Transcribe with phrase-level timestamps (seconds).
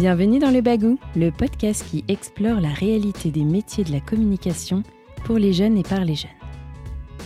[0.00, 4.82] Bienvenue dans Le Bagou, le podcast qui explore la réalité des métiers de la communication
[5.24, 6.30] pour les jeunes et par les jeunes.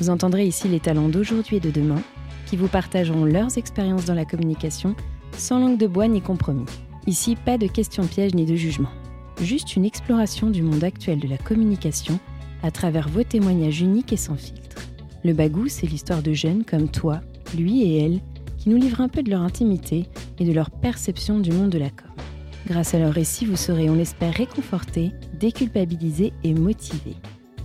[0.00, 2.02] Vous entendrez ici les talents d'aujourd'hui et de demain
[2.46, 4.96] qui vous partageront leurs expériences dans la communication
[5.38, 6.64] sans langue de bois ni compromis.
[7.06, 8.90] Ici, pas de questions pièges ni de jugement.
[9.40, 12.18] Juste une exploration du monde actuel de la communication
[12.64, 14.82] à travers vos témoignages uniques et sans filtre.
[15.22, 17.20] Le Bagou, c'est l'histoire de jeunes comme toi,
[17.56, 18.20] lui et elle,
[18.58, 20.06] qui nous livrent un peu de leur intimité
[20.40, 21.90] et de leur perception du monde de la.
[22.66, 27.16] Grâce à leur récit, vous serez, on l'espère, réconfortés, déculpabilisés et motivés.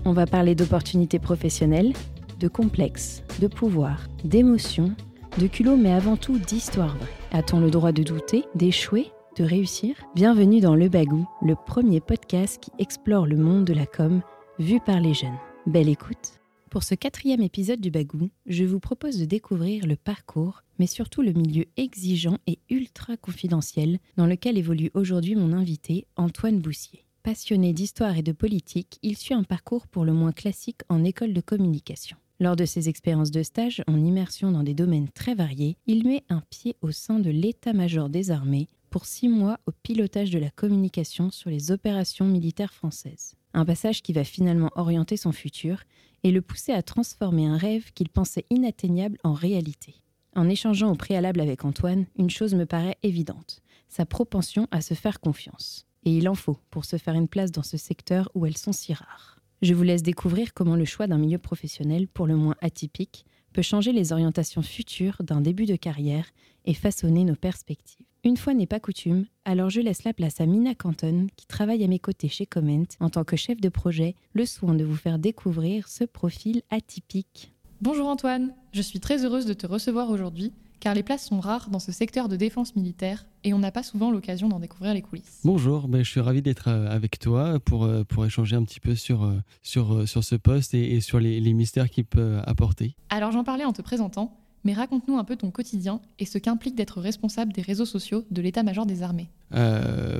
[0.03, 1.93] On va parler d'opportunités professionnelles,
[2.37, 4.93] de complexes, de pouvoir, d'émotions,
[5.37, 7.07] de culot, mais avant tout d'histoire vraie.
[7.31, 9.07] A-t-on le droit de douter, d'échouer,
[9.37, 9.95] de réussir?
[10.15, 14.21] Bienvenue dans Le Bagou, le premier podcast qui explore le monde de la com
[14.57, 15.37] vu par les jeunes.
[15.65, 20.61] Belle écoute pour ce quatrième épisode du Bagou, je vous propose de découvrir le parcours,
[20.79, 26.59] mais surtout le milieu exigeant et ultra confidentiel dans lequel évolue aujourd'hui mon invité, Antoine
[26.59, 27.05] Boussier.
[27.21, 31.33] Passionné d'histoire et de politique, il suit un parcours pour le moins classique en école
[31.33, 32.17] de communication.
[32.39, 36.23] Lors de ses expériences de stage en immersion dans des domaines très variés, il met
[36.29, 40.49] un pied au sein de l'état-major des armées pour six mois au pilotage de la
[40.49, 43.35] communication sur les opérations militaires françaises.
[43.53, 45.83] Un passage qui va finalement orienter son futur
[46.23, 49.95] et le pousser à transformer un rêve qu'il pensait inatteignable en réalité.
[50.39, 54.93] En échangeant au préalable avec Antoine, une chose me paraît évidente, sa propension à se
[54.93, 55.85] faire confiance.
[56.05, 58.71] Et il en faut pour se faire une place dans ce secteur où elles sont
[58.71, 59.41] si rares.
[59.61, 63.61] Je vous laisse découvrir comment le choix d'un milieu professionnel pour le moins atypique peut
[63.61, 66.27] changer les orientations futures d'un début de carrière
[66.63, 68.05] et façonner nos perspectives.
[68.23, 71.83] Une fois n'est pas coutume, alors je laisse la place à Mina Canton, qui travaille
[71.83, 74.95] à mes côtés chez Comment en tant que chef de projet, le soin de vous
[74.95, 77.51] faire découvrir ce profil atypique.
[77.81, 81.69] Bonjour Antoine, je suis très heureuse de te recevoir aujourd'hui car les places sont rares
[81.69, 85.01] dans ce secteur de défense militaire et on n'a pas souvent l'occasion d'en découvrir les
[85.01, 85.41] coulisses.
[85.43, 88.79] Bonjour, ben, je suis ravi d'être euh, avec toi pour, euh, pour échanger un petit
[88.79, 92.95] peu sur, euh, sur, sur ce poste et, sur les, les mystères qu'il peut apporter.
[93.09, 96.75] Alors j'en parlais en te présentant, mais raconte-nous un peu ton quotidien et ce qu'implique
[96.75, 99.29] d'être responsable des réseaux sociaux de l'état-major des armées.
[99.55, 100.19] Euh,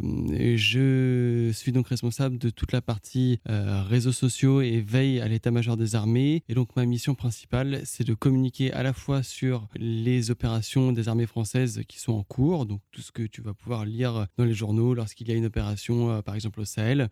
[0.56, 5.78] je suis donc responsable de toute la partie euh, réseaux sociaux et veille à l'état-major
[5.78, 6.44] des armées.
[6.50, 11.08] Et donc ma mission principale, c'est de communiquer à la fois sur les opérations des
[11.08, 14.46] armées françaises qui sont en cours, donc tout ce que tu vas pouvoir lire dans
[14.46, 17.10] les journaux lorsqu'il y a une opération, euh, par exemple au Sahel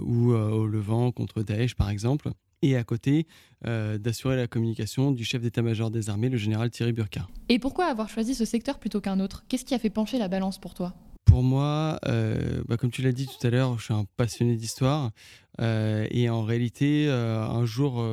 [0.00, 2.30] ou au Levant contre Daesh, par exemple
[2.64, 3.26] et à côté
[3.66, 7.30] euh, d'assurer la communication du chef d'état-major des armées, le général Thierry Burkhardt.
[7.48, 9.44] Et pourquoi avoir choisi ce secteur plutôt qu'un autre?
[9.48, 10.94] Qu'est-ce qui a fait pencher la balance pour toi?
[11.24, 14.56] Pour moi, euh, bah, comme tu l'as dit tout à l'heure, je suis un passionné
[14.56, 15.10] d'histoire.
[15.60, 18.04] Euh, et en réalité, euh, un jour,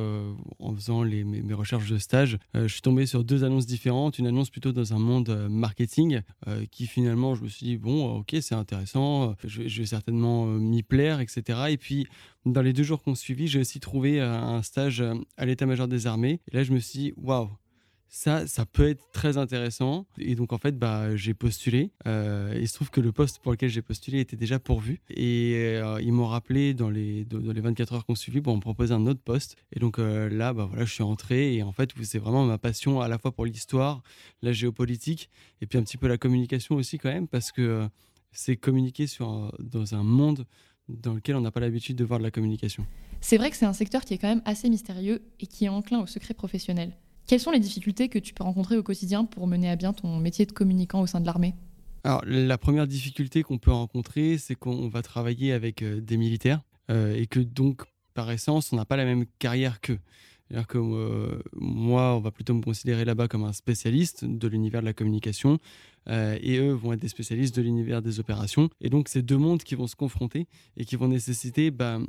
[0.58, 4.18] en faisant mes, recherches de stage, je suis tombé sur deux annonces différentes.
[4.18, 6.20] Une annonce plutôt dans un monde marketing,
[6.70, 11.20] qui finalement, je me suis dit, bon, ok, c'est intéressant, je, vais certainement m'y plaire,
[11.20, 11.66] etc.
[11.70, 12.06] Et puis,
[12.46, 15.04] dans les deux jours qu'on suivi, j'ai aussi trouvé un stage
[15.36, 16.40] à l'état-major des armées.
[16.50, 17.50] Et là, je me suis dit, waouh,
[18.14, 20.06] ça, ça peut être très intéressant.
[20.18, 21.92] Et donc, en fait, bah, j'ai postulé.
[22.06, 25.00] Euh, il se trouve que le poste pour lequel j'ai postulé était déjà pourvu.
[25.08, 28.60] Et euh, ils m'ont rappelé dans les, dans les 24 heures qu'on suivi pour me
[28.60, 29.56] proposer un autre poste.
[29.74, 31.54] Et donc euh, là, bah, voilà, je suis entré.
[31.54, 34.02] Et en fait, c'est vraiment ma passion à la fois pour l'histoire,
[34.42, 35.30] la géopolitique,
[35.62, 37.88] et puis un petit peu la communication aussi, quand même, parce que
[38.30, 39.06] c'est communiquer
[39.58, 40.44] dans un monde
[40.86, 42.84] dans lequel on n'a pas l'habitude de voir de la communication.
[43.22, 45.70] C'est vrai que c'est un secteur qui est quand même assez mystérieux et qui est
[45.70, 46.92] enclin au secret professionnel.
[47.26, 50.18] Quelles sont les difficultés que tu peux rencontrer au quotidien pour mener à bien ton
[50.18, 51.54] métier de communicant au sein de l'armée?
[52.04, 56.60] Alors, la première difficulté qu'on peut rencontrer, c'est qu'on va travailler avec euh, des militaires
[56.90, 60.00] euh, et que donc, par essence, on n'a pas la même carrière qu'eux.
[60.48, 64.80] C'est-à-dire que euh, moi, on va plutôt me considérer là-bas comme un spécialiste de l'univers
[64.80, 65.58] de la communication
[66.08, 68.68] et eux vont être des spécialistes de l'univers des opérations.
[68.80, 72.00] Et donc, c'est deux mondes qui vont se confronter et qui vont nécessiter bah,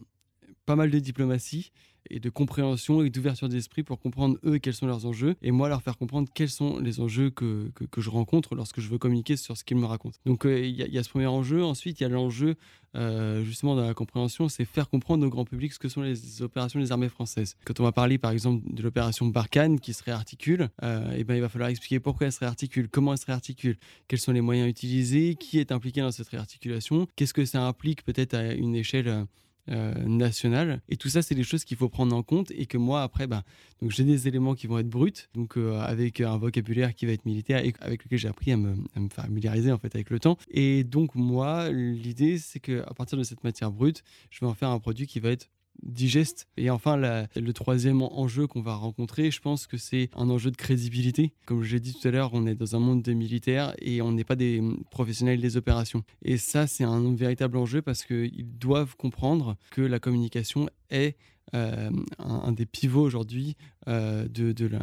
[0.66, 1.72] pas mal de diplomatie
[2.10, 5.70] et de compréhension et d'ouverture d'esprit pour comprendre eux quels sont leurs enjeux et moi
[5.70, 9.38] leur faire comprendre quels sont les enjeux que, que, je rencontre lorsque je veux communiquer
[9.38, 10.18] sur ce qu'ils me racontent.
[10.26, 11.64] Donc euh, il y, a ce premier enjeu.
[11.64, 12.56] Ensuite, il y a l'enjeu
[12.96, 16.42] euh, justement dans la compréhension, c'est faire comprendre au grand public ce que sont les
[16.42, 17.56] opérations des armées françaises.
[17.66, 21.36] Quand on va parler par exemple de l'opération Barkhane qui se réarticule, euh, et ben,
[21.36, 23.78] il va falloir expliquer pourquoi elle se réarticule, comment elle se réarticule,
[24.08, 28.04] quels sont les moyens utilisés, qui est impliqué dans cette réarticulation, qu'est-ce que ça implique
[28.04, 29.26] peut-être à une échelle
[29.70, 30.78] euh.
[30.90, 33.28] Et tout ça, c'est des choses qu'il faut prendre en compte et que moi, après,
[33.28, 33.44] bah,
[33.82, 37.14] donc j'ai des éléments qui vont être bruts, donc euh, avec un vocabulaire qui va
[37.14, 40.10] être militaire et avec lequel j'ai appris à me, à me, familiariser en fait avec
[40.10, 40.38] le temps.
[40.50, 44.54] Et donc moi, l'idée, c'est que à partir de cette matière brute, je vais en
[44.54, 45.50] faire un produit qui va être
[45.82, 46.48] digeste.
[46.58, 50.56] Et enfin, le troisième enjeu qu'on va rencontrer, je pense que c'est un enjeu de
[50.56, 51.34] crédibilité.
[51.46, 54.02] Comme je l'ai dit tout à l'heure, on est dans un monde de militaires et
[54.02, 54.62] on n'est pas des
[54.92, 56.04] professionnels des opérations.
[56.24, 61.18] Et ça, c'est un véritable enjeu parce qu'ils doivent comprendre que la communication est
[61.56, 63.56] euh, un, des pivots aujourd'hui
[63.88, 64.80] euh, de, la.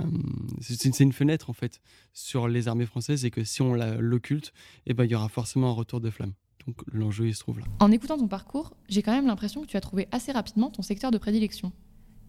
[0.60, 1.80] C'est une fenêtre en fait
[2.12, 4.52] sur les armées françaises et que si on l'occulte,
[4.86, 6.32] eh ben, il y aura forcément un retour de flamme.
[6.66, 7.66] Donc l'enjeu, il se trouve là.
[7.80, 10.82] En écoutant ton parcours, j'ai quand même l'impression que tu as trouvé assez rapidement ton
[10.82, 11.72] secteur de prédilection.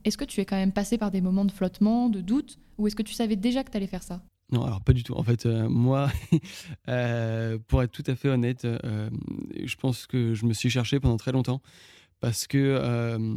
[0.03, 2.87] Est-ce que tu es quand même passé par des moments de flottement, de doute, ou
[2.87, 4.21] est-ce que tu savais déjà que tu allais faire ça?
[4.51, 5.13] Non, alors pas du tout.
[5.13, 6.09] En fait, euh, moi,
[7.67, 11.31] pour être tout à fait honnête, je pense que je me suis cherché pendant très
[11.31, 11.61] longtemps
[12.21, 13.35] parce que, euh,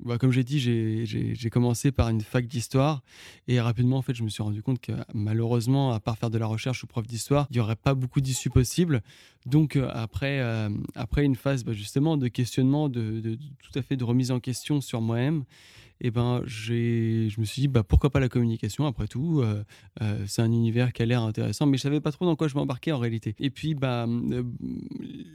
[0.00, 3.02] bah, comme j'ai dit, j'ai commencé par une fac d'histoire
[3.46, 6.36] et rapidement, en fait, je me suis rendu compte que malheureusement, à part faire de
[6.36, 9.02] la recherche ou prof d'histoire, il n'y aurait pas beaucoup d'issues possibles.
[9.48, 13.96] Donc, euh, après, euh, après une phase bah, justement de questionnement, de, tout à fait
[13.96, 15.44] de remise en question sur moi-même,
[16.00, 19.64] et ben je me suis dit bah, pourquoi pas la communication après tout euh,
[20.28, 22.54] c'est un univers qui a l'air intéressant mais je savais pas trop dans quoi je
[22.54, 23.34] m'embarquais en réalité.
[23.40, 24.06] Et puis bah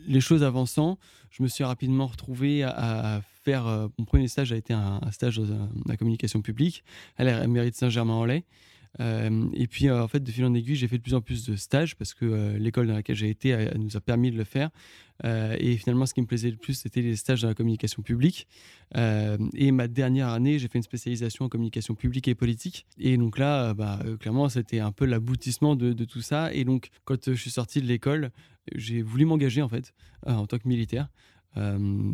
[0.08, 0.98] les choses avançant
[1.32, 5.68] je me suis rapidement retrouvé à, faire mon premier stage a été un, stage dans
[5.86, 6.86] la communication publique
[7.18, 8.46] à la mairie de Saint-Germain-en-Laye
[9.00, 11.22] euh, et puis, euh, en fait, de fil en aiguille, j'ai fait de plus en
[11.22, 14.38] plus de stages parce que euh, l'école dans laquelle j'ai été nous a permis de
[14.38, 14.70] le faire.
[15.24, 18.48] et finalement, ce qui me plaisait le plus, c'était les stages dans la communication publique.
[18.96, 22.86] et ma dernière année, j'ai fait une spécialisation en communication publique et politique.
[23.00, 26.54] Et donc là, bah, clairement, c'était un peu l'aboutissement de, de, tout ça.
[26.54, 28.32] Et donc, quand je suis sorti de l'école,
[28.76, 29.94] j'ai voulu m'engager en fait
[30.26, 31.08] en tant que militaire.
[31.58, 32.12] Euh,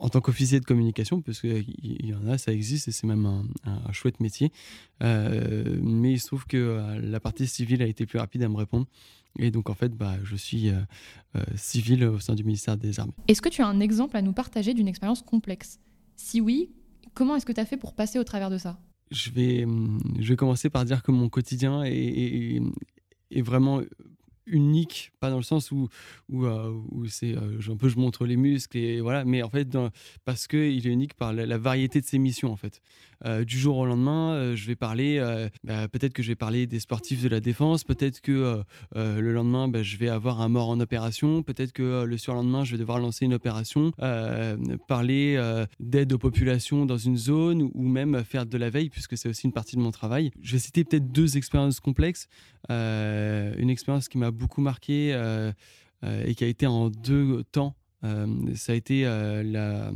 [0.00, 3.26] en tant qu'officier de communication, parce qu'il y en a, ça existe et c'est même
[3.64, 4.52] un, chouette métier.
[5.02, 8.48] Euh, mais il se trouve que euh, la partie civile a été plus rapide à
[8.48, 8.86] me répondre.
[9.40, 10.70] Et donc, en fait, bah, je suis
[11.54, 13.12] civil au sein du ministère des Armées.
[13.28, 15.78] Est-ce que tu as un exemple à nous partager d'une expérience complexe?
[16.16, 16.70] Si oui,
[17.14, 18.80] comment est-ce que tu as fait pour passer au travers de ça?
[19.10, 22.60] Je vais, hum, je vais commencer par dire que mon quotidien est,
[23.30, 23.80] est vraiment
[24.50, 25.88] unique, pas dans le sens où,
[26.28, 26.72] où, euh,
[27.08, 29.90] c'est euh, un peu je montre les muscles et voilà, mais en fait dans,
[30.24, 32.80] parce que il est unique par la, variété de ses missions en fait.
[33.24, 35.18] Euh, du jour au lendemain, je vais parler,
[35.64, 38.62] bah, peut-être que je vais parler des sportifs de la défense, peut-être que
[38.94, 42.72] le lendemain bah, je vais avoir un mort en opération, peut-être que le surlendemain je
[42.72, 43.92] vais devoir lancer une opération,
[44.86, 45.40] parler
[45.80, 49.46] d'aide aux populations dans une zone ou même faire de la veille puisque c'est aussi
[49.46, 50.30] une partie de mon travail.
[50.40, 52.28] Je vais citer peut-être deux expériences complexes.
[52.68, 55.52] une expérience qui m'a beaucoup marqué euh,
[56.04, 57.74] euh, et qui a été en deux temps.
[58.04, 59.90] Euh, ça a été la,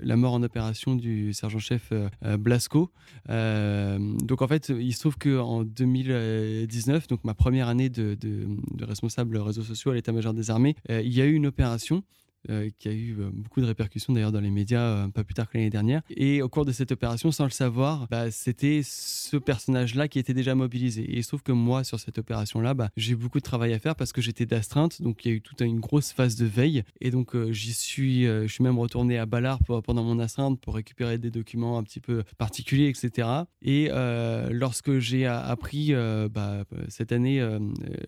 [0.00, 1.92] la, mort en opération du sergent-chef
[2.38, 2.90] Blasco.
[3.28, 8.84] donc en fait, il se trouve qu'en 2019, donc ma première année de, de, de
[8.84, 12.02] responsable réseaux sociaux à l'état-major des armées, il y a eu une opération
[12.48, 15.34] euh, qui a eu euh, beaucoup de répercussions d'ailleurs dans les médias euh, pas plus
[15.34, 16.00] tard que l'année dernière.
[16.08, 20.32] Et au cours de cette opération, sans le savoir, bah, c'était ce personnage-là qui était
[20.32, 21.02] déjà mobilisé.
[21.02, 23.78] Et il se trouve que moi, sur cette opération-là, bah, j'ai beaucoup de travail à
[23.78, 26.46] faire parce que j'étais d'astreinte, donc il y a eu toute une grosse phase de
[26.46, 26.82] veille.
[27.02, 31.18] Et donc j'y suis, je suis même retourné à Ballard pendant mon astreinte pour récupérer
[31.18, 33.28] des documents un petit peu particuliers, etc.
[33.60, 33.90] Et
[34.50, 35.92] lorsque j'ai appris
[36.30, 37.46] bah, cette année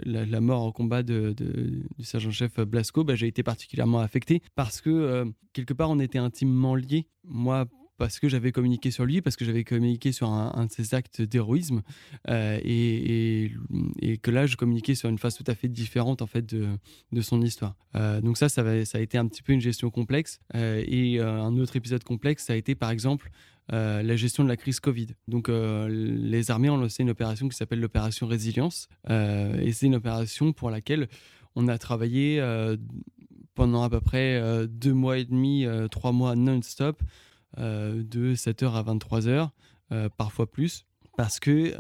[0.05, 1.35] la, mort en combat du
[2.03, 4.22] sergent-chef Blasco, j'ai été particulièrement affecté
[4.55, 7.07] parce que euh, quelque part on était intimement liés.
[7.25, 7.67] Moi,
[7.99, 11.23] parce que j'avais communiqué sur lui, parce que j'avais communiqué sur un, de ses actes
[11.23, 11.83] d'héroïsme,
[12.29, 13.53] euh, et,
[14.23, 17.41] que là, je communiquais sur une phase tout à fait différente en fait de, son
[17.43, 17.77] histoire.
[17.95, 20.41] Euh, donc ça, ça, a été un petit peu une gestion complexe.
[20.55, 23.31] et un autre épisode complexe, ça a été par exemple
[23.69, 25.09] la gestion de la crise Covid.
[25.29, 30.53] Donc les armées ont lancé une opération qui s'appelle l'opération Résilience, et c'est une opération
[30.53, 31.09] pour laquelle
[31.55, 32.41] on a travaillé
[33.55, 37.03] pendant à peu près euh, deux mois et demi, euh, trois mois non-stop,
[37.59, 39.51] euh, de 7h à 23h,
[40.17, 40.87] parfois plus
[41.19, 41.75] parce que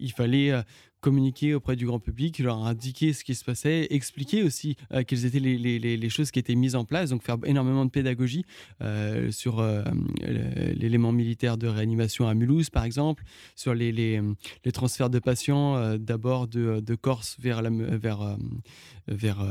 [0.00, 0.64] il fallait
[1.02, 5.26] communiquer auprès du grand public, leur indiquer ce qui se passait, expliquer aussi euh, quelles
[5.26, 8.44] étaient les, les, les, choses qui étaient mises en place, donc faire énormément de pédagogie
[8.82, 9.82] euh, sur euh,
[10.22, 13.24] l'élément militaire de réanimation à Mulhouse, par exemple,
[13.56, 18.36] sur les, les transferts de patients d'abord de, de, Corse vers, la, vers,
[19.08, 19.44] vers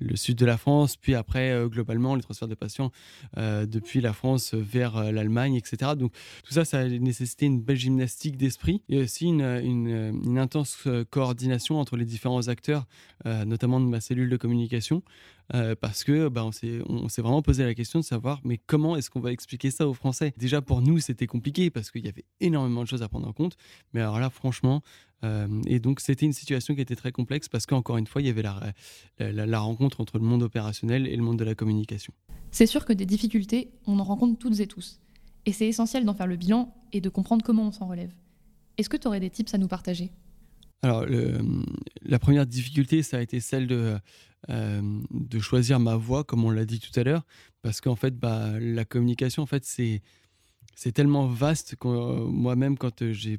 [0.00, 2.90] le sud de la France, puis après, globalement, les transferts de patients
[3.36, 5.92] depuis la France vers l'Allemagne, etc.
[5.96, 6.12] Donc
[6.42, 10.63] tout ça, ça a nécessité une belle gymnastique d'esprit et aussi une, une, une intense
[10.86, 12.86] euh, coordination entre les différents acteurs,
[13.26, 15.02] euh, notamment de ma cellule de communication,
[15.80, 19.20] parce que bah, on s'est vraiment posé la question de savoir mais comment est-ce qu'on
[19.20, 20.32] va expliquer ça aux Français?
[20.38, 23.34] Déjà pour nous c'était compliqué parce qu'il y avait énormément de choses à prendre en
[23.34, 23.58] compte,
[23.92, 24.80] mais alors là franchement,
[25.66, 28.30] et donc c'était une situation qui était très complexe parce qu'encore une fois il y
[28.30, 28.72] avait la,
[29.18, 32.14] la rencontre entre le monde opérationnel et le monde de la communication.
[32.50, 35.00] C'est sûr que des difficultés, on en rencontre toutes et tous.
[35.44, 38.14] Et c'est essentiel d'en faire le bilan et de comprendre comment on s'en relève.
[38.78, 40.10] Est-ce que tu aurais des tips à nous partager?
[40.84, 41.06] Alors,
[42.02, 43.96] la première difficulté, ça a été celle de,
[44.50, 47.24] euh, de choisir ma voix, comme on l'a dit tout à l'heure,
[47.62, 50.02] parce qu'en fait, bah, la communication, en fait, c'est
[50.76, 53.38] c'est tellement vaste que euh, moi-même, quand euh, j'ai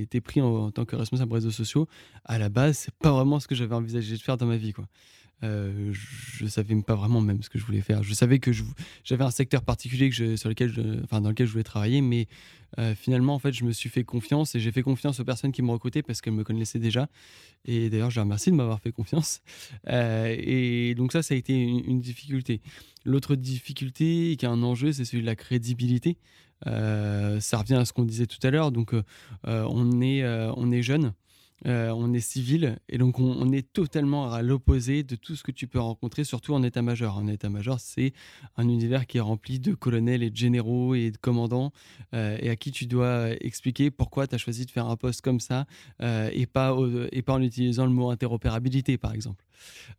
[0.00, 1.86] été pris en, tant que responsable réseaux sociaux,
[2.24, 4.72] à la base, c'est pas vraiment ce que j'avais envisagé de faire dans ma vie,
[4.72, 4.86] quoi.
[5.44, 8.02] Euh, je savais pas vraiment même ce que je voulais faire.
[8.02, 8.50] Je savais que
[9.04, 10.72] j'avais un secteur particulier sur lequel
[11.10, 12.26] dans lequel je voulais travailler, mais
[12.78, 15.52] euh, finalement, en fait, je me suis fait confiance et j'ai fait confiance aux personnes
[15.52, 17.08] qui me recrutaient parce qu'elles me connaissaient déjà.
[17.64, 19.40] Et d'ailleurs, je les remercie de m'avoir fait confiance.
[19.88, 22.60] Euh, et donc ça, ça a été une, difficulté.
[23.04, 26.18] L'autre difficulté qui est un enjeu, c'est celui de la crédibilité.
[26.64, 28.70] ça revient à ce qu'on disait tout à l'heure.
[28.70, 28.92] Donc,
[29.44, 30.26] on est,
[30.56, 31.12] on est jeune.
[31.66, 35.50] Euh, on est civil et donc on, est totalement à l'opposé de tout ce que
[35.50, 37.16] tu peux rencontrer, surtout en état-major.
[37.16, 38.12] En état-major, c'est
[38.56, 41.72] un univers qui est rempli de colonels et de généraux et de commandants
[42.14, 45.20] euh, et à qui tu dois expliquer pourquoi tu as choisi de faire un poste
[45.20, 45.66] comme ça
[46.00, 46.76] euh, et, pas
[47.10, 49.44] et pas en utilisant le mot interopérabilité, par exemple.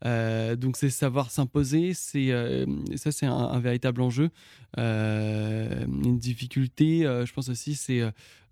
[0.03, 4.29] donc c'est savoir s'imposer, ça c'est un, véritable enjeu.
[4.77, 8.01] une difficulté, je pense aussi, c'est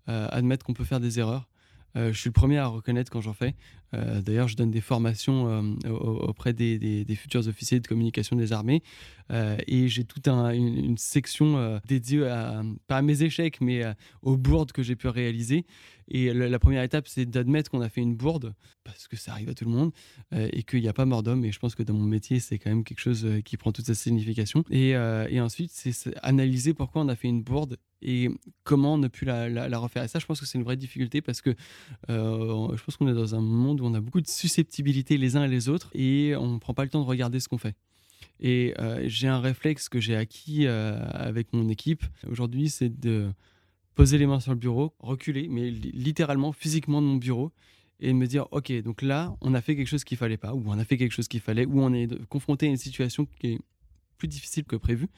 [0.06, 1.48] admettre qu'on peut faire des erreurs.
[1.96, 3.54] Euh, je suis le premier à reconnaître quand j'en fais.
[3.94, 8.82] Euh, d'ailleurs, je donne des formations euh, auprès des, futurs officiers de communication des armées
[9.66, 13.82] et j'ai toute une, section dédiée à, pas à mes échecs, mais
[14.22, 15.66] aux bourdes que j'ai pu réaliser.
[16.08, 18.54] Et la, première étape, c'est d'admettre qu'on a fait une bourde,
[18.84, 19.92] parce que ça arrive à tout le monde,
[20.32, 21.44] et qu'il n'y a pas mort d'homme.
[21.44, 23.84] Et je pense que dans mon métier, c'est quand même quelque chose qui prend toute
[23.84, 24.64] sa signification.
[24.70, 28.28] Et, et ensuite, c'est analyser pourquoi on a fait une bourde et
[28.64, 30.04] comment ne plus la, la, refaire?
[30.04, 31.50] Et ça, je pense que c'est une vraie difficulté parce que
[32.10, 35.36] euh, je pense qu'on est dans un monde où on a beaucoup de susceptibilité les
[35.36, 37.58] uns et les autres et on ne prend pas le temps de regarder ce qu'on
[37.58, 37.74] fait.
[38.40, 43.30] Et euh, j'ai un réflexe que j'ai acquis euh, avec mon équipe aujourd'hui, c'est de
[43.94, 47.50] poser les mains sur le bureau, reculer, mais littéralement, physiquement de mon bureau,
[48.00, 50.62] et me dire, OK, donc là, on a fait quelque chose qu'il fallait pas, ou
[50.66, 53.54] on a fait quelque chose qu'il fallait, ou on est confronté à une situation qui
[53.54, 53.58] est
[54.16, 55.08] plus difficile que prévu.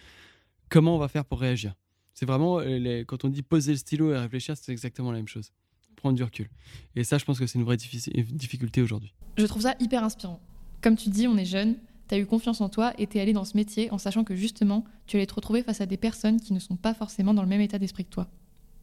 [0.71, 1.75] Comment on va faire pour réagir?
[2.15, 5.29] C'est vraiment, euh, quand on dit poser le stylo et réfléchir, c'est exactement la même
[5.29, 5.53] chose.
[5.97, 6.49] Prendre du recul.
[6.97, 9.15] Et ça, je pense que c'est une vraie difficulté aujourd'hui.
[9.37, 10.41] Je trouve ça hyper inspirant.
[10.81, 11.77] Comme tu dis, on est jeune,
[12.09, 14.25] tu as eu confiance en toi et tu es allé dans ce métier en sachant
[14.25, 17.35] que justement, tu allais te retrouver face à des personnes qui ne sont pas forcément
[17.35, 18.31] dans le même état d'esprit que toi.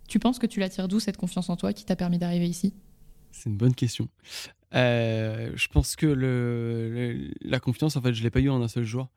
[0.08, 2.74] Tu penses que tu l'attires d'où cette confiance en toi qui t'a permis d'arriver ici?
[3.32, 4.08] C'est une bonne question.
[4.74, 8.62] Euh, je pense que le, la confiance, en fait, je ne l'ai pas eu en
[8.62, 9.10] un seul jour.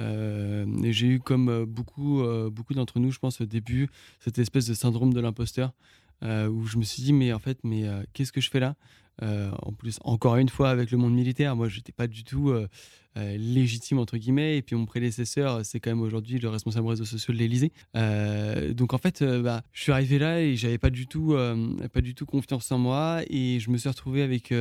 [0.00, 3.88] Euh, et j'ai eu, comme euh, beaucoup, beaucoup d'entre nous, je pense, au début,
[4.20, 5.72] cette espèce de syndrome de l'imposteur,
[6.22, 8.74] où je me suis dit, mais en fait, mais qu'est-ce que je fais là?
[9.20, 12.52] En plus, encore une fois, avec le monde militaire, moi, j'étais pas du tout
[13.16, 17.36] légitime, entre guillemets, et puis mon prédécesseur, c'est quand même aujourd'hui le responsable réseau social
[17.36, 17.72] de l'Élysée.
[18.74, 22.26] donc, en fait, bah, je suis arrivé là et j'avais pas du pas du tout
[22.26, 24.52] confiance en moi, et je me suis retrouvé avec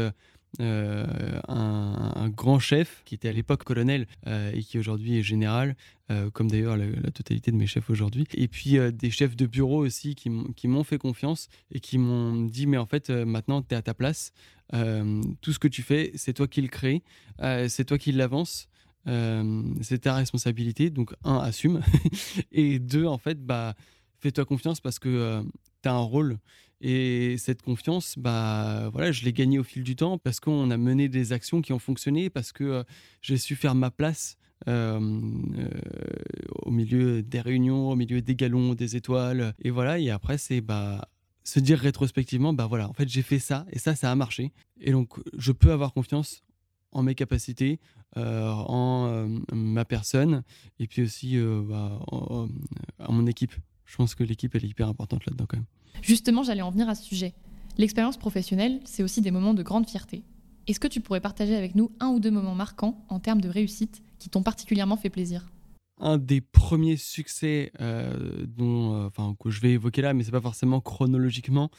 [0.59, 5.75] euh, un, grand chef qui était à l'époque colonel euh, et qui aujourd'hui est général,
[6.11, 8.25] euh, comme d'ailleurs la, totalité de mes chefs aujourd'hui.
[8.33, 12.65] Et puis des chefs de bureau aussi qui, m'ont fait confiance et qui m'ont dit
[12.67, 14.31] mais en fait maintenant tu es à ta place,
[14.71, 17.03] tout ce que tu fais c'est toi qui le crée,
[17.67, 18.67] c'est toi qui l'avance.
[19.05, 21.81] c'est ta responsabilité, donc un, assume,
[22.51, 23.75] et deux, en fait, bah,
[24.19, 25.43] fais-toi confiance parce que
[25.81, 26.39] tu as un rôle
[26.79, 30.77] et cette confiance, bah voilà, je l'ai gagnée au fil du temps parce qu'on a
[30.77, 32.83] mené des actions qui ont fonctionné, parce que euh,
[33.21, 34.99] j'ai su faire ma place euh,
[35.57, 35.69] euh,
[36.61, 39.55] au milieu des réunions, au milieu des galons, des étoiles.
[39.59, 41.09] Et voilà, et après, c'est bah,
[41.43, 44.51] se dire rétrospectivement, bah voilà, en fait, j'ai fait ça et ça, ça a marché.
[44.79, 46.43] Et donc, je peux avoir confiance
[46.91, 47.79] en mes capacités,
[48.15, 50.43] en ma personne
[50.79, 52.47] et puis aussi bah, en
[53.09, 53.53] mon équipe.
[53.87, 55.65] Je pense que l'équipe, elle est hyper importante là-dedans quand même.
[56.03, 57.33] Justement, j'allais en venir à ce sujet.
[57.77, 60.23] L'expérience professionnelle, c'est aussi des moments de grande fierté.
[60.67, 63.49] Est-ce que tu pourrais partager avec nous un ou deux moments marquants en termes de
[63.49, 65.49] réussite qui t'ont particulièrement fait plaisir?
[65.99, 70.31] Un des premiers succès euh, dont, euh, enfin, que je vais évoquer là, mais c'est
[70.31, 71.71] pas forcément chronologiquement,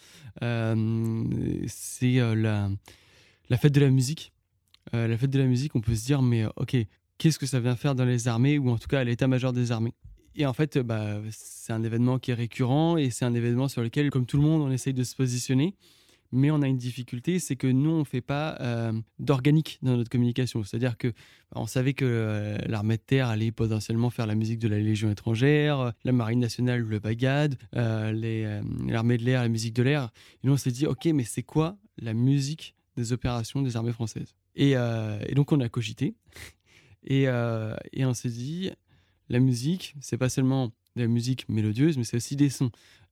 [0.42, 1.24] euh,
[1.68, 2.70] c'est la,
[3.50, 4.32] la fête de la musique.
[4.92, 6.76] la fête de la musique, on peut se dire, mais ok,
[7.18, 9.70] qu'est-ce que ça vient faire dans les armées, ou en tout cas à l'état-major des
[9.70, 9.94] armées?
[10.38, 13.82] Et en fait, bah, c'est un événement qui est récurrent et c'est un événement sur
[13.82, 15.74] lequel, comme tout le monde, on essaye de se positionner
[16.32, 19.96] mais on a une difficulté, c'est que nous, on ne fait pas euh, d'organique dans
[19.96, 20.62] notre communication.
[20.62, 21.12] C'est-à-dire que
[21.54, 25.10] on savait que euh, l'armée de terre allait potentiellement faire la musique de la Légion
[25.10, 30.10] étrangère, la marine nationale, le bagad, l'armée de l'air, la musique de l'air.
[30.42, 33.92] Et nous, on s'est dit, ok, mais c'est quoi la musique des opérations des armées
[33.92, 34.34] françaises?
[34.54, 34.74] Et,
[35.34, 36.14] donc, on a cogité.
[37.04, 38.70] Et on s'est dit,
[39.28, 42.70] la musique, c'est pas seulement de la musique mélodieuse, mais c'est aussi des sons.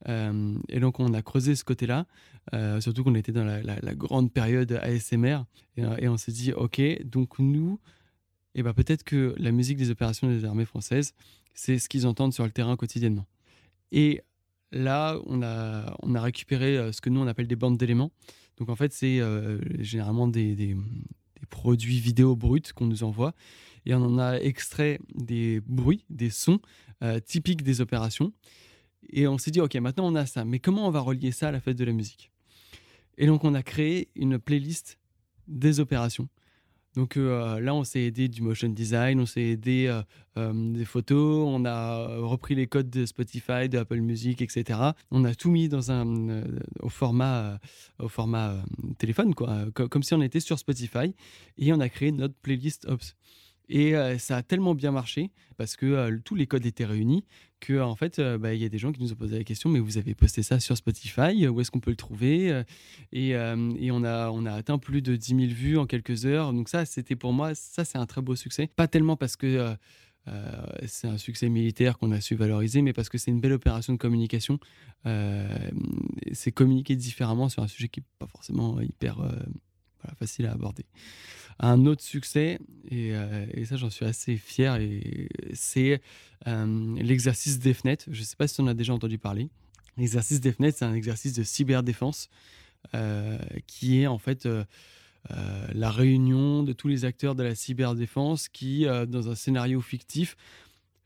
[0.08, 2.06] Euh, et donc, on a creusé ce côté-là,
[2.52, 5.44] euh, surtout qu'on était dans la, grande période ASMR.
[5.78, 7.78] Euh, et, on s'est dit, OK, donc nous,
[8.54, 11.14] eh ben, peut-être que la musique des opérations des armées françaises,
[11.54, 13.26] c'est ce qu'ils entendent sur le terrain quotidiennement.
[13.92, 14.20] Et
[14.72, 18.10] là, on a, récupéré ce que nous, on appelle des bandes d'éléments.
[18.58, 19.20] Donc, en fait, c'est
[19.78, 20.76] généralement des
[21.50, 23.34] produits vidéo bruts qu'on nous envoie.
[23.86, 26.60] Et on en a extrait des bruits, des sons
[27.24, 28.32] typiques des opérations.
[29.10, 31.48] Et on s'est dit, OK, maintenant on a ça, mais comment on va relier ça
[31.48, 32.32] à la fête de la musique?
[33.18, 34.98] Et donc on a créé une playlist
[35.46, 36.28] des opérations.
[36.96, 40.02] Donc euh, là, on s'est aidé du motion design, on s'est aidé euh,
[40.38, 44.80] euh, des photos, on a repris les codes de Spotify, de Apple Music, etc.
[45.10, 46.42] On a tout mis dans un,
[46.80, 47.60] au format,
[47.98, 48.56] au format
[48.98, 51.14] téléphone, quoi, comme si on était sur Spotify,
[51.58, 53.14] et on a créé notre playlist Ops.
[53.68, 57.24] Et ça a tellement bien marché parce que tous les codes étaient réunis
[57.58, 59.70] que en fait, bah, il y a des gens qui nous ont posé la question
[59.70, 62.62] mais vous avez posté ça sur Spotify Où est-ce qu'on peut le trouver
[63.12, 66.52] et, et, on a on a atteint plus de 10 000 vues en quelques heures.
[66.52, 68.68] Donc ça, c'était pour moi, ça c'est un très beau succès.
[68.76, 69.74] Pas tellement parce que
[70.86, 73.92] c'est un succès militaire qu'on a su valoriser, mais parce que c'est une belle opération
[73.92, 74.60] de communication.
[75.04, 79.18] c'est communiquer différemment sur un sujet qui n'est pas forcément hyper
[80.18, 80.84] facile à aborder.
[81.58, 82.58] Un autre succès,
[82.92, 86.02] euh, et, ça j'en suis assez fier, et c'est
[86.46, 87.98] euh, l'exercice DEFNET.
[88.08, 89.48] Je ne sais pas si on a déjà entendu parler.
[89.96, 92.28] L'exercice DEFNET, c'est un exercice de cyberdéfense
[92.94, 94.46] euh, qui est en fait
[95.74, 100.36] la réunion de tous les acteurs de la cyberdéfense qui, dans un scénario fictif,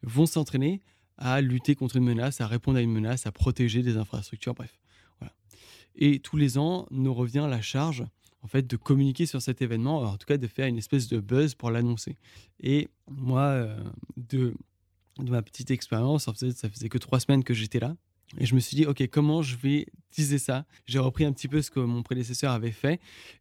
[0.02, 0.80] vont s'entraîner
[1.16, 4.78] à lutter contre une menace, à répondre à une menace, à protéger des infrastructures, bref.
[5.20, 5.32] Voilà.
[5.94, 8.04] Et tous les ans, nous revient la charge
[8.42, 11.20] en fait, de communiquer sur cet événement, en tout cas de faire une espèce de
[11.20, 12.16] buzz pour l'annoncer.
[12.60, 13.84] Et moi, euh,
[14.16, 14.54] de,
[15.18, 17.94] ma petite expérience, en fait, ça faisait que trois semaines que j'étais là.
[18.38, 20.64] Et je me suis dit, OK, comment je vais teaser ça?
[20.86, 23.00] J'ai repris un petit peu ce que mon prédécesseur avait fait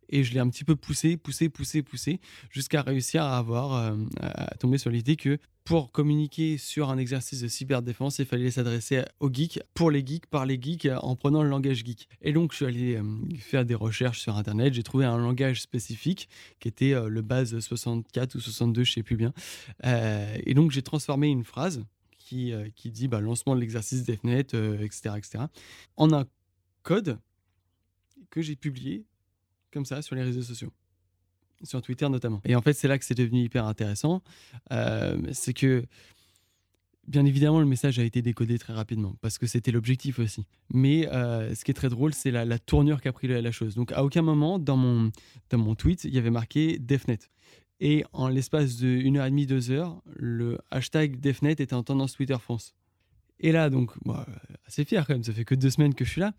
[0.10, 3.96] et je l'ai un petit peu poussé, poussé, poussé, poussé, jusqu'à réussir à avoir, euh,
[4.20, 9.04] à tomber sur l'idée que pour communiquer sur un exercice de cyberdéfense, il fallait s'adresser
[9.20, 12.08] aux geeks, pour les geeks, par les geeks, en prenant le langage geek.
[12.24, 13.04] Et donc, je suis allé euh,
[13.38, 14.74] faire des recherches sur Internet.
[14.74, 16.28] J'ai trouvé un langage spécifique
[16.60, 19.32] qui était euh, le base 64 ou 62, je ne sais plus bien.
[19.84, 21.84] et donc, j'ai transformé une phrase
[22.30, 25.40] qui, euh, qui dit bah, lancement de l'exercice DEFNET, etc., euh, etc.,
[25.98, 26.26] en un
[26.84, 27.18] code
[28.30, 29.04] que j'ai publié
[29.72, 30.72] comme ça sur les réseaux sociaux,
[31.64, 32.40] sur Twitter notamment.
[32.46, 34.22] Et en fait, c'est là que c'est devenu hyper intéressant.
[34.72, 35.84] Euh, c'est que,
[37.08, 40.46] bien évidemment, le message a été décodé très rapidement, parce que c'était l'objectif aussi.
[40.72, 43.74] Mais ce qui est très drôle, c'est la, tournure qu'a pris la, la, chose.
[43.74, 45.12] Donc, à aucun moment dans mon,
[45.50, 47.28] dans mon tweet, il y avait marqué DEFNET.
[47.82, 51.84] Et en l'espace de 1 heure et demie, 2 heures, le hashtag DefNet était en
[51.84, 52.76] tendance Twitter France.
[53.40, 54.26] Et là, donc, moi,
[54.68, 56.34] assez fier quand même, ça fait que deux semaines que je suis là.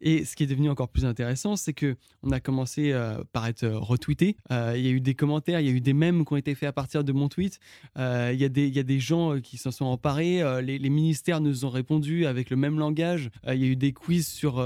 [0.00, 3.46] Et ce qui est devenu encore plus intéressant, c'est que on a commencé euh, par
[3.46, 4.36] être euh, retweeté.
[4.50, 6.36] Euh, il y a eu des commentaires, il y a eu des mèmes qui ont
[6.36, 7.58] été faits à partir de mon tweet.
[7.96, 10.42] il, y a des, il y a des gens qui s'en sont emparés.
[10.62, 13.30] Les, ministères nous ont répondu avec le même langage.
[13.48, 14.64] il y a eu des quiz sur,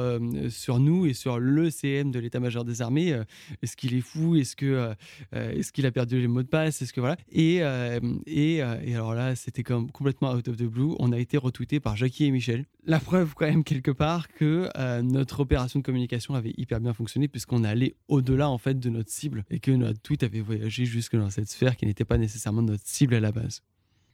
[0.78, 3.22] nous et sur le CM de l'état-major des armées.
[3.62, 4.36] est-ce qu'il est fou?
[4.36, 6.82] Est-ce qu'il a perdu les mots de passe?
[6.82, 10.94] Est-ce que voilà et, alors là, c'était comme complètement out of the blue.
[10.98, 12.64] On a été retweeté par Jackie et Michel.
[12.88, 14.70] La preuve quand même quelque part que
[15.03, 19.11] notre opération de communication avait hyper bien fonctionné puisqu'on allait au-delà en fait de notre
[19.11, 22.62] cible et que notre tweet avait voyagé jusque dans cette sphère qui n'était pas nécessairement
[22.62, 23.62] notre cible à la base.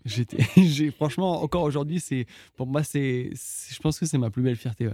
[0.05, 4.43] J'étais, j'ai franchement encore aujourd'hui, c'est pour moi c'est, je pense que c'est ma plus
[4.43, 4.89] belle fierté.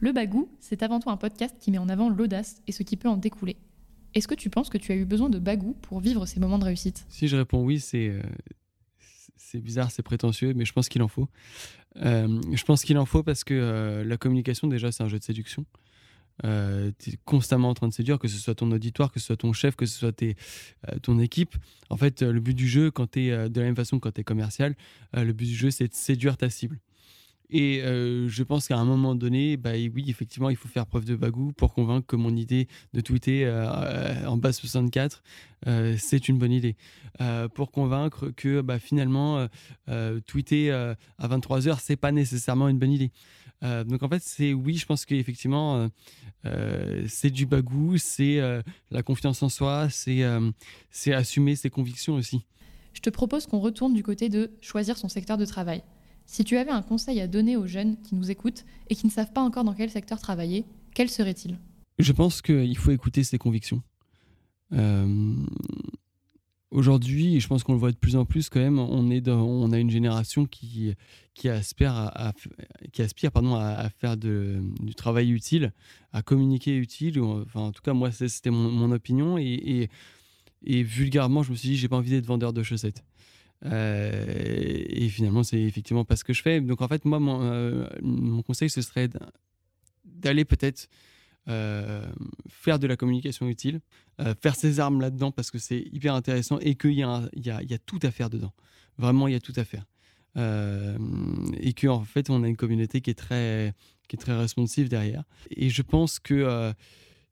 [0.00, 2.96] Le Bagou, c'est avant tout un podcast qui met en avant l'audace et ce qui
[2.96, 3.58] peut en découler.
[4.14, 6.58] Est-ce que tu penses que tu as eu besoin de Bagou pour vivre ces moments
[6.58, 7.06] de réussite?
[7.08, 8.22] Si je réponds oui, c'est euh,
[9.42, 11.28] c'est bizarre, c'est prétentieux, mais je pense qu'il en faut.
[11.96, 15.18] Euh, je pense qu'il en faut parce que euh, la communication, déjà, c'est un jeu
[15.18, 15.66] de séduction.
[16.44, 19.26] Euh, tu es constamment en train de séduire, que ce soit ton auditoire, que ce
[19.26, 20.36] soit ton chef, que ce soit tes,
[21.02, 21.56] ton équipe.
[21.90, 24.22] En fait, le but du jeu, quand tu de la même façon que quand tu
[24.22, 24.74] es commercial,
[25.12, 26.78] le but du jeu, c'est de séduire ta cible.
[27.54, 31.04] Et euh, je pense qu'à un moment donné, bah, oui, effectivement, il faut faire preuve
[31.04, 35.22] de bagou pour convaincre que mon idée de tweeter euh, en base 64,
[35.66, 36.76] euh, c'est une bonne idée.
[37.54, 39.46] pour convaincre que bah, finalement,
[40.26, 43.12] tweeter à 23h, c'est pas nécessairement une bonne idée.
[43.60, 45.88] donc en fait, c'est oui, je pense qu'effectivement,
[47.06, 48.40] c'est du bagou, c'est
[48.90, 52.46] la confiance en soi, c'est assumer ses convictions aussi.
[52.94, 55.82] Je te propose qu'on retourne du côté de choisir son secteur de travail.
[56.26, 59.10] Si tu avais un conseil à donner aux jeunes qui nous écoutent et qui ne
[59.10, 61.58] savent pas encore dans quel secteur travailler, quel serait-il?
[61.98, 63.82] Je pense qu'il faut écouter ses convictions.
[64.72, 65.34] Euh,
[66.70, 69.42] aujourd'hui, je pense qu'on le voit de plus en plus quand même, on, est dans,
[69.42, 70.94] on a une génération qui,
[71.34, 72.32] qui aspire, à,
[72.92, 75.72] qui aspire pardon, à, faire du travail utile,
[76.12, 77.20] à communiquer utile.
[77.20, 79.38] Enfin, en tout cas, moi, c'était mon, opinion.
[79.38, 79.90] Et, et,
[80.64, 83.04] et, vulgairement, je me suis dit, j'ai pas envie d'être vendeur de chaussettes.
[83.64, 86.60] Euh, et finalement, c'est effectivement pas ce que je fais.
[86.60, 89.08] Donc en fait, moi, mon, euh, conseil, ce serait
[90.04, 90.88] d'aller peut-être
[91.48, 92.06] euh,
[92.48, 93.80] faire de la communication utile,
[94.40, 98.10] faire ses armes là-dedans parce que c'est hyper intéressant et qu'il y, a, tout à
[98.10, 98.52] faire dedans.
[98.98, 99.84] Vraiment, il y a tout à faire.
[100.36, 103.74] et qu'en fait, on a une communauté qui est très,
[104.08, 105.24] qui est très responsive derrière.
[105.50, 106.72] Et je pense que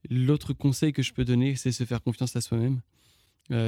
[0.08, 2.80] l'autre conseil que je peux donner, c'est se faire confiance à soi-même.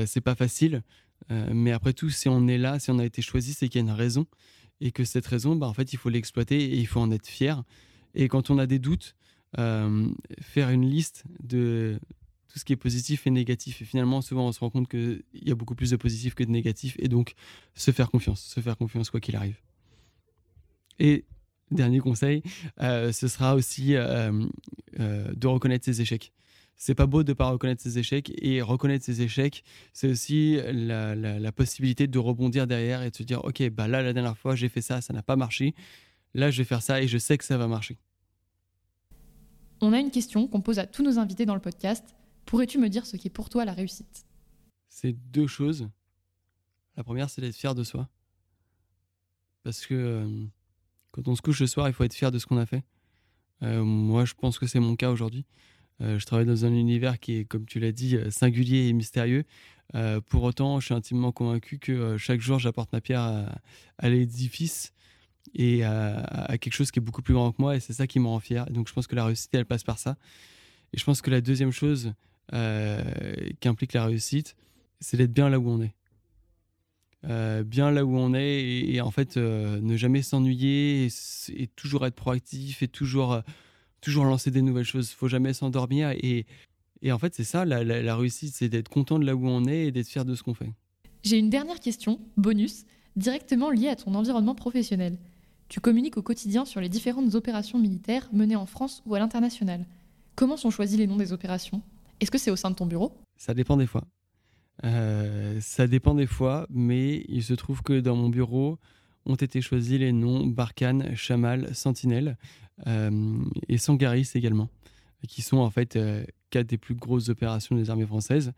[0.06, 0.82] c'est pas facile.
[1.30, 3.80] Euh, mais après tout, si on est là, si on a été choisi, c'est qu'il
[3.80, 4.26] y a une raison.
[4.80, 7.26] Et que cette raison, bah, en fait, il faut l'exploiter et il faut en être
[7.26, 7.62] fier.
[8.14, 9.14] Et quand on a des doutes,
[9.58, 10.08] euh,
[10.40, 12.00] faire une liste de
[12.48, 13.80] tout ce qui est positif et négatif.
[13.80, 16.44] Et finalement, souvent, on se rend compte qu'il y a beaucoup plus de positif que
[16.44, 16.96] de négatif.
[16.98, 17.34] Et donc,
[17.74, 19.58] se faire confiance, se faire confiance quoi qu'il arrive.
[20.98, 21.24] Et
[21.70, 22.42] dernier conseil,
[22.80, 26.32] euh, ce sera aussi de reconnaître ses échecs
[26.76, 31.52] c'est pas beau de pas reconnaître ses échecs et reconnaître ses échecs, c'est aussi la,
[31.52, 34.68] possibilité de rebondir derrière et de se dire ok bah là la dernière fois j'ai
[34.68, 35.74] fait ça, ça n'a pas marché,
[36.34, 37.98] là je vais faire ça et je sais que ça va marcher.
[39.80, 42.14] On a une question qu'on pose à tous nos invités dans le podcast.
[42.46, 44.26] Pourrais-tu me dire ce qui est pour toi la réussite?
[44.88, 45.88] C'est deux choses.
[46.96, 48.08] La première c'est d'être fier de soi,
[49.62, 50.44] parce que euh,
[51.12, 52.84] quand on se couche le soir il faut être fier de ce qu'on a fait.
[53.62, 55.46] Euh, moi je pense que c'est mon cas aujourd'hui.
[56.02, 58.92] Euh, je travaille dans un univers qui est, comme tu l'as dit, euh, singulier et
[58.92, 59.44] mystérieux.
[59.94, 63.46] Euh, pour autant, je suis intimement convaincu que chaque jour, j'apporte ma pierre
[63.98, 64.92] à, l'édifice
[65.54, 68.18] et à, quelque chose qui est beaucoup plus grand que moi, et c'est ça qui
[68.18, 68.64] me rend fier.
[68.70, 70.16] donc, je pense que la réussite, elle passe par ça.
[70.94, 72.14] Et je pense que la deuxième chose
[72.50, 74.56] qui implique la réussite,
[75.00, 77.62] c'est d'être bien là où on est.
[77.64, 81.08] bien là où on est et, en fait ne jamais s'ennuyer
[81.54, 83.42] et, toujours être proactif et toujours
[84.02, 85.10] toujours lancer des nouvelles choses.
[85.10, 86.10] Il faut jamais s'endormir.
[86.10, 86.44] Et,
[87.00, 89.86] et, en fait, c'est ça, la, réussite, c'est d'être content de là où on est
[89.86, 90.70] et d'être fier de ce qu'on fait.
[91.22, 92.84] J'ai une dernière question, bonus,
[93.16, 95.16] directement liée à ton environnement professionnel.
[95.68, 99.86] Tu communiques au quotidien sur les différentes opérations militaires menées en France ou à l'international.
[100.34, 101.80] Comment sont choisis les noms des opérations?
[102.20, 103.12] Est-ce que c'est au sein de ton bureau?
[103.38, 104.04] Ça dépend des fois.
[104.84, 108.78] Euh, ça dépend des fois, mais il se trouve que dans mon bureau
[109.26, 112.36] ont été choisis les noms Barkhane, Chamal, Sentinelle.
[112.86, 114.68] Euh, et Sangaris également,
[115.28, 118.52] qui sont en fait euh, quatre des plus grosses opérations des armées françaises.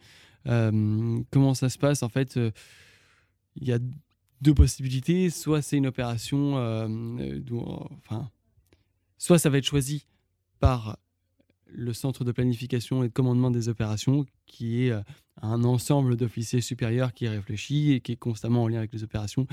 [0.47, 2.39] Euh, comment ça se passe En fait,
[3.57, 3.79] il y a
[4.41, 5.31] deux possibilités.
[5.31, 6.55] Soit c'est une opération,
[7.99, 8.31] enfin,
[9.19, 10.07] soit ça va être choisi
[10.61, 10.99] par
[11.67, 14.93] le centre de planification et de commandement des opérations, qui est
[15.43, 19.47] un ensemble d'officiers supérieurs qui réfléchit et qui est constamment en lien avec les opérations.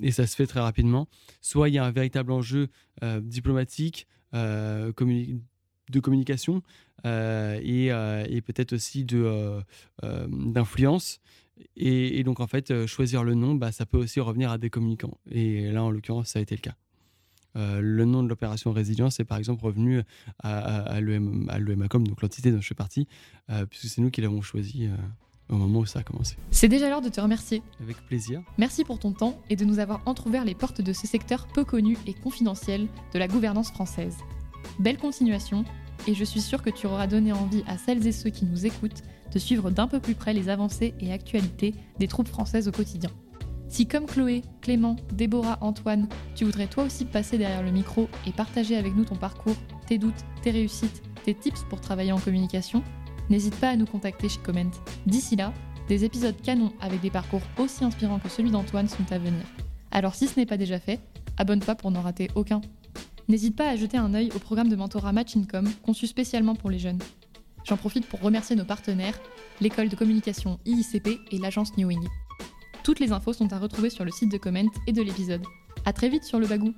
[0.00, 1.06] Et ça se fait très rapidement.
[1.42, 2.68] Soit il y a un véritable enjeu
[3.20, 4.92] diplomatique, euh,
[5.88, 6.62] de communication
[7.04, 9.06] euh, euh, et, peut-être aussi
[10.02, 11.20] d'influence.
[11.76, 15.16] Et, donc, en fait, choisir le nom, bah, ça peut aussi revenir à des communicants.
[15.30, 16.74] Et là, en l'occurrence, ça a été le cas.
[17.54, 20.02] le nom de l'opération Résilience est par exemple revenu
[20.40, 23.06] à, à, l'EMACOM, donc l'entité dont je fais partie,
[23.70, 24.88] puisque c'est nous qui l'avons choisi
[25.48, 26.36] au moment où ça a commencé.
[26.50, 27.62] C'est déjà l'heure de te remercier.
[27.80, 28.42] Avec plaisir.
[28.58, 31.64] Merci pour ton temps et de nous avoir entrouvert les portes de ce secteur peu
[31.64, 34.16] connu et confidentiel de la gouvernance française.
[34.78, 35.64] Belle continuation
[36.06, 38.66] et je suis sûre que tu auras donné envie à celles et ceux qui nous
[38.66, 42.72] écoutent de suivre d'un peu plus près les avancées et actualités des troupes françaises au
[42.72, 43.10] quotidien.
[43.68, 48.32] Si comme Chloé, Clément, Déborah, Antoine, tu voudrais toi aussi passer derrière le micro et
[48.32, 49.56] partager avec nous ton parcours,
[49.86, 52.82] tes doutes, tes réussites, tes tips pour travailler en communication,
[53.30, 54.70] n'hésite pas à nous contacter chez Comment.
[55.06, 55.52] D'ici là,
[55.88, 59.44] des épisodes canons avec des parcours aussi inspirants que celui d'Antoine sont à venir.
[59.90, 61.00] Alors si ce n'est pas déjà fait,
[61.36, 62.60] abonne-toi pour n'en rater aucun.
[63.28, 66.70] N'hésite pas à jeter un œil au programme de mentorat Match Income conçu spécialement pour
[66.70, 67.00] les jeunes.
[67.64, 69.18] J'en profite pour remercier nos partenaires,
[69.60, 72.06] l'école de communication IICP et l'agence Newing.
[72.84, 75.42] Toutes les infos sont à retrouver sur le site de Comment et de l'épisode.
[75.84, 76.72] A très vite sur le bagou